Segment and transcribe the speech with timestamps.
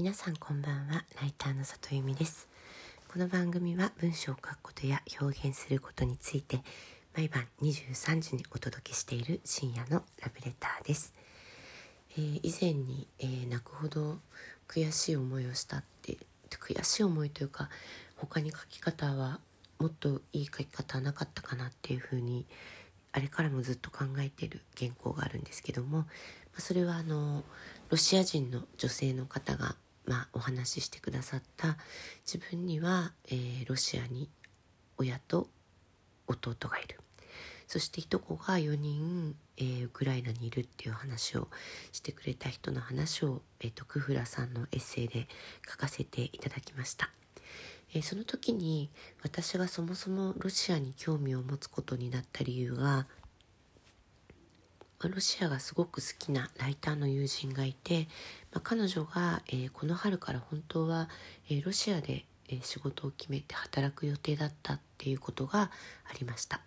[0.00, 1.04] 皆さんこんばんは。
[1.20, 2.48] ライターの里由美です。
[3.06, 6.62] この番組は文章を書くことや表現することについて
[7.14, 11.12] 毎晩23時にお届けしている深夜のラブレターです、
[12.12, 14.16] えー、以前に、えー、泣くほど
[14.66, 16.16] 悔しい思いをしたって
[16.48, 17.68] 悔しい思いというか
[18.16, 19.38] 他に書き方は
[19.78, 22.46] もっといい書き方はなかったかなっていうふうに
[23.12, 26.06] あれからもずっと考えてる原稿があるんですけども、
[26.56, 27.42] それはあの
[27.90, 29.74] ロシア人の女性の方が
[30.06, 31.76] まあ、お話ししてくださった
[32.26, 34.28] 自分には、えー、ロシアに
[34.98, 35.48] 親と
[36.26, 37.00] 弟がいる。
[37.70, 41.46] そしていとこが4人、えー、ウクライナにいるっていう話を
[41.92, 45.28] してくれた人の話を、えーと、クフラさんのエッセイで
[45.70, 47.10] 書かせていただきました、
[47.94, 48.90] えー、その時に
[49.22, 53.06] 私がそもそもロシアに興味を持つことになった理由が
[55.08, 58.08] ロシアがすごく好きなライターの友人がいて、
[58.52, 61.08] まあ、彼女が、えー、この春から本当は、
[61.48, 65.70] えー、ロシアで、えー、仕事を決めて働く予定だったっていうことがあ
[66.18, 66.60] りました。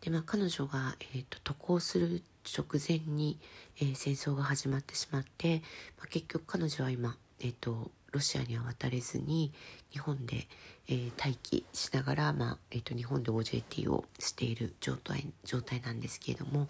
[0.00, 3.38] でまあ、彼女が、えーと、渡航する直前に、
[3.80, 5.62] えー、戦争が始まってしまって、
[5.96, 9.52] まあ、結局彼女は今、えーとロシアには渡れずに
[9.90, 10.46] 日本で、
[10.88, 16.68] えー、待機しながら、まあえーと、日本で OJT をしている状態状態なんですけれども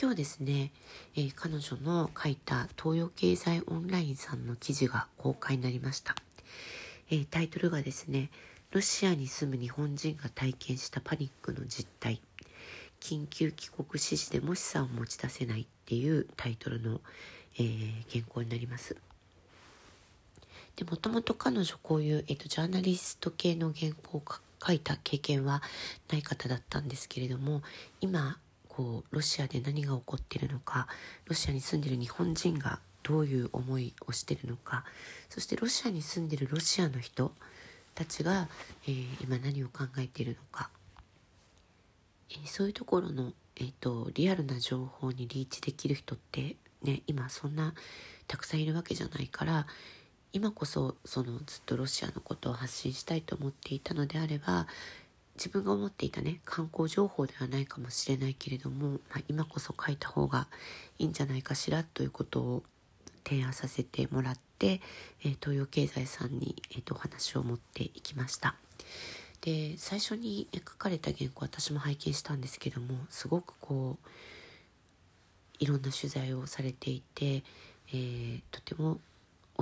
[0.00, 0.72] 今日ですね、
[1.16, 6.14] えー、彼女の書いた東洋経済オンラインさんの記事が公開になりました、
[7.10, 8.30] えー、タイトルがですね
[8.70, 12.22] ロシアに住む日本人が体験したパニックの実態
[13.00, 17.00] 緊急帰国指示でも資産を持ち出せないっていうタイトルの、
[17.58, 18.96] えー、原稿になります。
[20.80, 24.22] でもともと彼女こういう、えっと、ジャーナリスト系の原稿を
[24.66, 25.60] 書いた経験は
[26.10, 27.60] ない方だったんですけれども
[28.00, 30.88] 今こうロシアで何が起こってるのか
[31.26, 34.84] ロシアに住んでる日本人がどういう思いをしてるのか
[35.28, 37.32] そしてロシアに住んでるロシアの人
[37.94, 38.48] たちが、
[38.88, 40.70] えー、今何を考えているのか、
[42.30, 47.74] えー、そういうところの、えーとリアルな情報にリーチできる人ってね今そんな
[48.26, 49.66] たくさんいるわけじゃないから
[50.32, 54.66] 今こそそのずっとロシアのことを発信したいと思っていたのであれば
[55.36, 60.46] 自分が思っていたね観光情報ではないかもしれないけれども、まあ、今こそ書いた方が
[60.98, 62.62] いいんじゃないかしらということを
[63.26, 64.80] 提案させてもらって、
[65.24, 68.54] えー、東洋経済さんに、えーと、お話を持っていきました。
[69.40, 74.08] で最初に書かれた原稿私も拝見したんですけどもすごくこう
[75.58, 77.42] いろんな取材をされていて、
[77.88, 78.98] えー、とても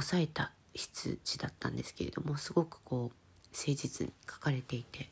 [0.00, 5.08] 抑えた羊だったんですけれどもすごくこう誠実に書かれていて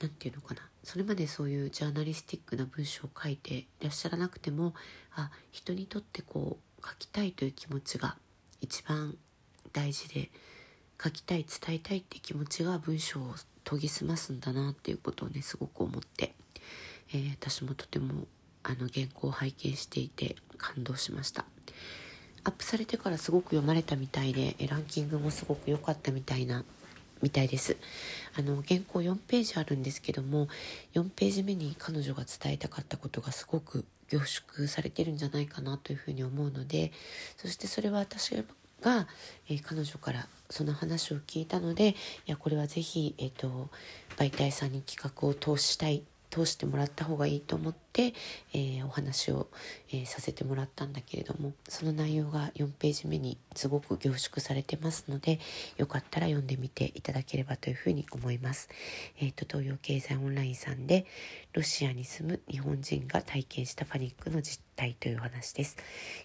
[0.00, 4.74] 何て言うのかなそれまでそういうジャーナリスティックな文章を書いていらっしゃらなくても
[5.14, 8.16] あ人にとってこう書きたいという気持ちが
[8.60, 9.16] 一番
[9.72, 10.30] 大事で
[11.02, 13.34] 書きたい伝えたいって気持ちが文章を
[13.64, 16.34] 研ぎ澄ますんだなっていうことをねすごく思って、
[17.12, 18.26] えー、私もとても
[18.62, 21.44] あの原稿を拝見していて感動しました。
[22.44, 26.64] アップされてからすごく読まれたみたいでランキングもすごく良かったみたいな
[27.22, 27.76] みたいです。
[28.36, 30.48] あの原稿4ページあるんですけども
[30.94, 36.92] 4ページ目に彼女が伝えたかったことがすごく凝縮されてるんじゃないかなというふうに思うので
[37.36, 38.34] そしてそれは私
[38.82, 39.06] が、
[39.48, 41.94] えー、彼女からその話を聞いたのでい
[42.26, 43.70] やこれは是非、えーと
[44.16, 46.02] 媒体さんに企画を通したい
[46.34, 48.12] 通してもらった方がいいと思って、
[48.52, 49.46] えー、お話を、
[49.92, 55.38] えー、させてもらったんだけれどもその内容が4ページ目にすごく凝縮されてますので
[55.76, 58.68] よかったら読んでみていただければというふうに思います。
[59.20, 61.06] えーと、東洋経済オンラインさんで
[61.52, 65.76] ロシアに住む日本人が体験したパニックの実態という話です。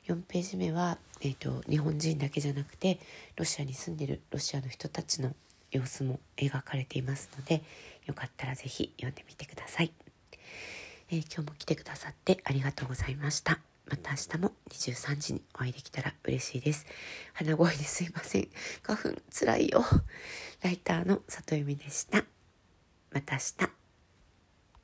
[0.08, 3.00] 4ページ目は、えーと日本人だけじゃなくて
[3.36, 5.36] ロシアに住んでるロシアの人たちの
[5.72, 7.63] 様子も描かれていますので
[8.06, 9.91] よかったら是非読んでみてください、
[11.12, 13.59] えー、今日も来てくださってありがとうございました。
[13.90, 16.85] また明日も23時にお会いできたら嬉しいです。
[17.34, 18.47] 鼻声ですいません。
[18.84, 19.84] 花粉つらいよ。
[20.61, 22.23] ライターの里由美でした。
[23.11, 23.78] また明日。